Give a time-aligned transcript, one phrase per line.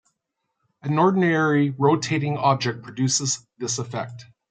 [0.83, 4.25] Any ordinary rotating object produces this effect.